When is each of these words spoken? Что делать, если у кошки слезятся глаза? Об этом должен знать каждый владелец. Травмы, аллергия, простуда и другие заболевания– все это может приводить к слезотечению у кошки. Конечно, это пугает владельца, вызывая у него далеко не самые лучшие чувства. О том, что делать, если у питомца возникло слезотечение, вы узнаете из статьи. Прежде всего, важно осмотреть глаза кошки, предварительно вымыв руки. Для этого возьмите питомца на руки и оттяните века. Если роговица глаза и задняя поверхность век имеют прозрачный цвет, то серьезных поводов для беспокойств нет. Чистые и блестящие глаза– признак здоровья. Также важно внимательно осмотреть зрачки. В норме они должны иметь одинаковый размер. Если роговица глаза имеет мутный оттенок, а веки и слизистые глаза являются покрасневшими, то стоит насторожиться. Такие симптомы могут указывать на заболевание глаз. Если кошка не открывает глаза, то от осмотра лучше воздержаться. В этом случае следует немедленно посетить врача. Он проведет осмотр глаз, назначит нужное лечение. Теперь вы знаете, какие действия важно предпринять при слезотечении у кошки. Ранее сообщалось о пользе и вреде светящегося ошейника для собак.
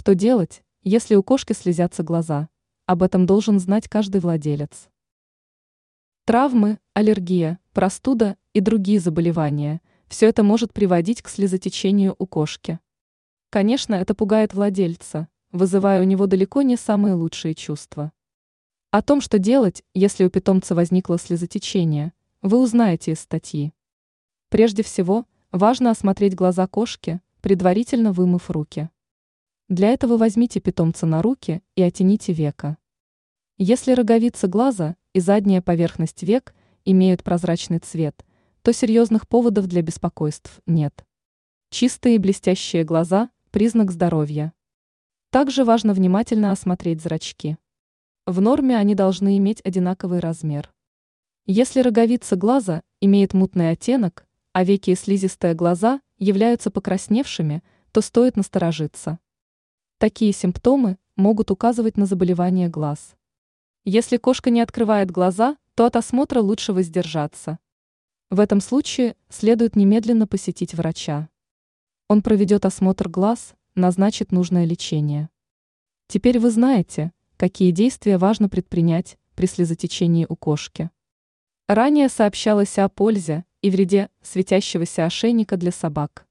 Что 0.00 0.14
делать, 0.14 0.62
если 0.82 1.14
у 1.14 1.22
кошки 1.22 1.52
слезятся 1.52 2.02
глаза? 2.02 2.48
Об 2.86 3.02
этом 3.02 3.26
должен 3.26 3.60
знать 3.60 3.86
каждый 3.86 4.22
владелец. 4.22 4.88
Травмы, 6.24 6.78
аллергия, 6.94 7.58
простуда 7.74 8.38
и 8.54 8.60
другие 8.60 8.98
заболевания– 8.98 9.82
все 10.08 10.26
это 10.26 10.42
может 10.42 10.72
приводить 10.72 11.20
к 11.20 11.28
слезотечению 11.28 12.16
у 12.18 12.26
кошки. 12.26 12.80
Конечно, 13.50 13.94
это 13.94 14.14
пугает 14.14 14.54
владельца, 14.54 15.28
вызывая 15.52 16.00
у 16.00 16.04
него 16.04 16.26
далеко 16.26 16.62
не 16.62 16.78
самые 16.78 17.12
лучшие 17.12 17.54
чувства. 17.54 18.10
О 18.90 19.02
том, 19.02 19.20
что 19.20 19.38
делать, 19.38 19.84
если 19.92 20.24
у 20.24 20.30
питомца 20.30 20.74
возникло 20.74 21.18
слезотечение, 21.18 22.14
вы 22.40 22.56
узнаете 22.56 23.12
из 23.12 23.20
статьи. 23.20 23.74
Прежде 24.48 24.82
всего, 24.82 25.26
важно 25.52 25.90
осмотреть 25.90 26.34
глаза 26.34 26.66
кошки, 26.66 27.20
предварительно 27.42 28.12
вымыв 28.12 28.48
руки. 28.48 28.88
Для 29.70 29.90
этого 29.90 30.16
возьмите 30.16 30.58
питомца 30.58 31.06
на 31.06 31.22
руки 31.22 31.62
и 31.76 31.82
оттяните 31.82 32.32
века. 32.32 32.76
Если 33.56 33.92
роговица 33.92 34.48
глаза 34.48 34.96
и 35.12 35.20
задняя 35.20 35.62
поверхность 35.62 36.24
век 36.24 36.56
имеют 36.84 37.22
прозрачный 37.22 37.78
цвет, 37.78 38.26
то 38.62 38.72
серьезных 38.72 39.28
поводов 39.28 39.68
для 39.68 39.82
беспокойств 39.82 40.60
нет. 40.66 41.06
Чистые 41.70 42.16
и 42.16 42.18
блестящие 42.18 42.82
глаза– 42.82 43.30
признак 43.52 43.92
здоровья. 43.92 44.52
Также 45.30 45.62
важно 45.64 45.94
внимательно 45.94 46.50
осмотреть 46.50 47.00
зрачки. 47.00 47.56
В 48.26 48.40
норме 48.40 48.76
они 48.76 48.96
должны 48.96 49.38
иметь 49.38 49.60
одинаковый 49.64 50.18
размер. 50.18 50.74
Если 51.46 51.80
роговица 51.80 52.34
глаза 52.34 52.82
имеет 53.00 53.34
мутный 53.34 53.70
оттенок, 53.70 54.26
а 54.52 54.64
веки 54.64 54.90
и 54.90 54.96
слизистые 54.96 55.54
глаза 55.54 56.00
являются 56.18 56.72
покрасневшими, 56.72 57.62
то 57.92 58.00
стоит 58.00 58.36
насторожиться. 58.36 59.20
Такие 60.00 60.32
симптомы 60.32 60.96
могут 61.14 61.50
указывать 61.50 61.98
на 61.98 62.06
заболевание 62.06 62.68
глаз. 62.70 63.16
Если 63.84 64.16
кошка 64.16 64.48
не 64.48 64.62
открывает 64.62 65.10
глаза, 65.10 65.58
то 65.74 65.84
от 65.84 65.94
осмотра 65.94 66.40
лучше 66.40 66.72
воздержаться. 66.72 67.58
В 68.30 68.40
этом 68.40 68.62
случае 68.62 69.14
следует 69.28 69.76
немедленно 69.76 70.26
посетить 70.26 70.72
врача. 70.72 71.28
Он 72.08 72.22
проведет 72.22 72.64
осмотр 72.64 73.10
глаз, 73.10 73.52
назначит 73.74 74.32
нужное 74.32 74.64
лечение. 74.64 75.28
Теперь 76.06 76.38
вы 76.38 76.50
знаете, 76.50 77.12
какие 77.36 77.70
действия 77.70 78.16
важно 78.16 78.48
предпринять 78.48 79.18
при 79.34 79.44
слезотечении 79.44 80.24
у 80.26 80.34
кошки. 80.34 80.88
Ранее 81.68 82.08
сообщалось 82.08 82.78
о 82.78 82.88
пользе 82.88 83.44
и 83.60 83.68
вреде 83.68 84.08
светящегося 84.22 85.04
ошейника 85.04 85.58
для 85.58 85.72
собак. 85.72 86.26